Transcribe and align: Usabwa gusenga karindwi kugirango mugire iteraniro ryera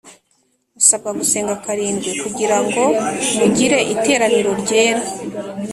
Usabwa 0.79 1.09
gusenga 1.19 1.53
karindwi 1.63 2.11
kugirango 2.21 2.83
mugire 3.37 3.79
iteraniro 3.93 4.49
ryera 4.61 5.01